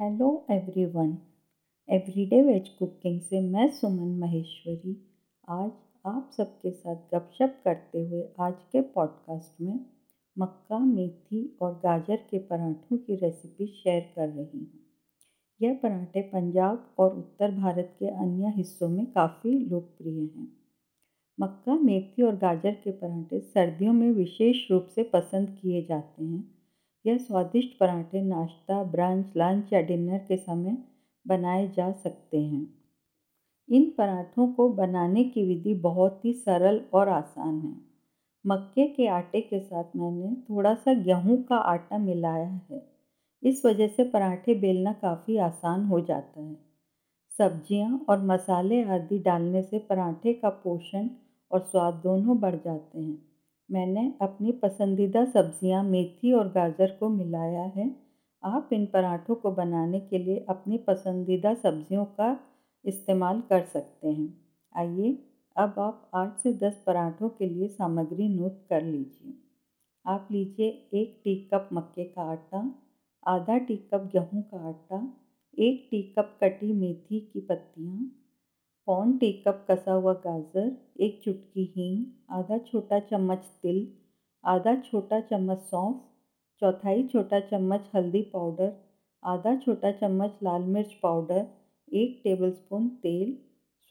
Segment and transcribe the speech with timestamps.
[0.00, 1.18] Hello everyone
[1.88, 5.06] everyday veg cooking से मैं सुमन महेश्वरी।
[5.48, 5.70] आज
[6.06, 9.86] आप सबके साथ गपशप करते हुए आज के पॉडकास्ट में
[10.38, 14.80] मक्का, मेथी और गाजर के पराठों की रेसिपी शेयर कर रही हूँ।
[15.62, 20.52] यह पराठे पंजाब और उत्तर भारत के अन्य हिस्सों में काफ़ी लोकप्रिय हैं।
[21.40, 26.53] मक्का, मेथी और गाजर के पराठे सर्दियों में विशेष रूप से पसंद किए जाते हैं।
[27.04, 30.76] यह स्वादिष्ट पराठे, नाश्ता ब्रंच लंच या डिनर के समय
[31.26, 32.74] बनाए जा सकते हैं।
[33.68, 37.74] इन पराठों को बनाने की विधि बहुत ही सरल और आसान है।
[38.46, 42.82] मक्के के आटे के साथ मैंने थोड़ा सा गेहूँ का आटा मिलाया है।
[43.42, 46.56] इस वजह से पराठे बेलना काफ़ी आसान हो जाता है।
[47.38, 51.08] सब्ज़ियाँ और मसाले आदि डालने से पराठे का पोषण
[51.50, 53.33] और स्वाद दोनों बढ़ जाते हैं।
[53.70, 57.90] मैंने अपनी पसंदीदा सब्ज़ियाँ मेथी और गाजर को मिलाया है।
[58.42, 62.36] आप इन पराठों को बनाने के लिए अपनी पसंदीदा सब्जियों का
[62.84, 64.32] इस्तेमाल कर सकते हैं।
[64.74, 65.12] आइए,
[65.56, 69.34] अब आप आठ से दस पराठों के लिए सामग्री नोट कर लीजिए।
[70.04, 72.74] आप लीजिए एक टी कप मक्के का आटा,
[73.26, 74.98] आधा टी कप गेहूँ का आटा,
[75.58, 78.23] एक टी कप कटी मेथी की पत्तियाँ
[78.86, 83.92] पौन टी कप कसा हुआ गाजर, एक चुटकी हींग, आधा छोटा चम्मच तिल,
[84.44, 86.00] आधा छोटा चम्मच सौंफ,
[86.60, 88.72] चौथाई छोटा चम्मच हल्दी पाउडर,
[89.22, 91.46] आधा छोटा चम्मच लाल मिर्च पाउडर,
[91.92, 93.38] एक टेबलस्पून तेल,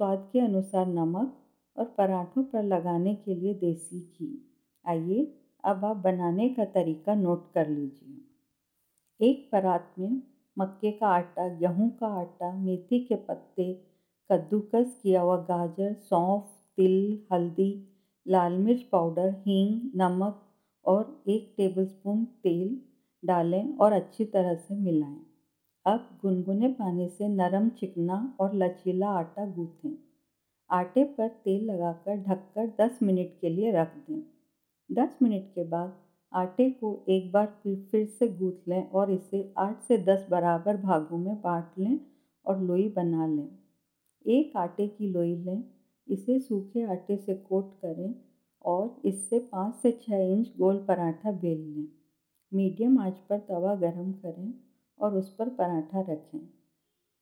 [0.00, 1.38] स्वाद के अनुसार नमक
[1.76, 7.52] और पराठों पर लगाने के लिए देसी घी। आइए, अब आप बनाने का तरीका नोट
[7.52, 10.22] कर लीजिए। एक परात में
[10.58, 13.91] मक्के का आटा, गेहूँ का आटा, मेथी के पत्ते
[14.32, 16.44] कद्दूकस किया हुआ गाजर, सौंफ,
[16.76, 17.88] तिल, हल्दी,
[18.28, 20.40] लाल मिर्च पाउडर, हींग, नमक
[20.84, 22.80] और एक टेबलस्पून तेल
[23.24, 25.20] डालें और अच्छी तरह से मिलाएँ।
[25.86, 29.96] अब गुनगुने पानी से नरम चिकना और लचीला आटा गूंथें।
[30.70, 34.22] आटे पर तेल लगाकर ढककर 10 मिनट के लिए रख दें।
[34.90, 35.96] 10 मिनट के बाद
[36.32, 40.76] आटे को एक बार फिर फिर से गूंथ लें और इसे 8 से 10 बराबर
[40.76, 42.00] भागों में बांट लें
[42.46, 43.61] और लोई बना लें।
[44.26, 45.64] एक आटे की लोई लें,
[46.08, 48.14] इसे सूखे आटे से कोट करें
[48.64, 51.88] और इससे पाँच से छः इंच गोल पराठा बेल लें।
[52.52, 54.54] मीडियम आँच पर तवा गरम करें
[55.00, 56.48] और उस पर पराठा रखें।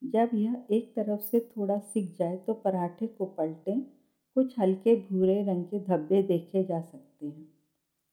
[0.03, 3.81] जब यह एक तरफ़ से थोड़ा सिक जाए तो पराठे को पलटें,
[4.35, 7.49] कुछ हल्के भूरे रंग के धब्बे देखे जा सकते हैं।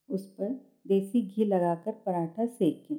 [0.10, 0.50] उस पर
[0.88, 2.98] देसी घी लगाकर पराठा सेकें।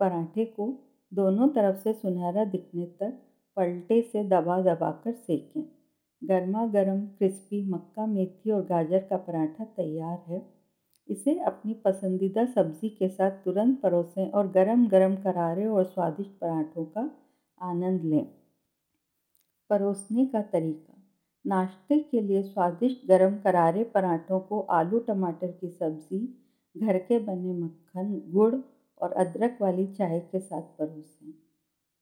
[0.00, 0.74] पराठे को
[1.14, 3.18] दोनों तरफ़ से सुनहरा दिखने तक
[3.56, 5.64] पलटे से दबा दबा कर सेकें।
[6.24, 10.60] गर्मा गर्म क्रिस्पी मक्का, मेथी और गाजर का पराठा तैयार है।
[11.08, 16.84] इसे अपनी पसंदीदा सब्ज़ी के साथ तुरंत परोसें और गरम गरम करारे और स्वादिष्ट पराठों
[16.84, 17.10] का
[17.60, 18.26] आनंद लें।
[19.70, 20.94] परोसने का तरीका।
[21.46, 26.46] नाश्ते के लिए स्वादिष्ट गरम करारे पराठों को आलू, टमाटर की सब्ज़ी,
[26.76, 28.54] घर के बने मक्खन, गुड़
[29.00, 31.49] और अदरक वाली चाय के साथ परोसें।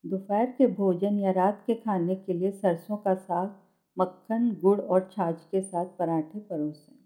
[0.06, 3.56] दोपहर के भोजन या रात के खाने के लिए सरसों का साग,
[3.98, 6.98] मक्खन, गुड़ और छाछ के साथ पराठे परोसें।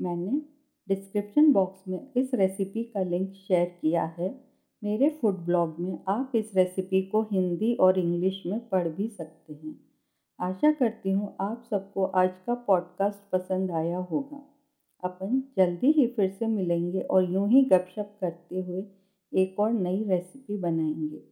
[0.00, 0.42] मैंने
[0.88, 4.44] डिस्क्रिप्शन बॉक्स में इस रेसिपी का लिंक शेयर किया है।
[4.84, 9.52] मेरे फ़ूड ब्लॉग में आप इस रेसिपी को हिंदी और इंग्लिश में पढ़ भी सकते
[9.52, 9.80] हैं।
[10.40, 14.48] आशा करती हूँ आप सबको आज का पॉडकास्ट पसंद आया होगा।
[15.04, 18.86] अपन जल्दी ही फिर से मिलेंगे और यूँ ही गपशप करते हुए
[19.34, 21.31] एक और नई रेसिपी बनाएँगे।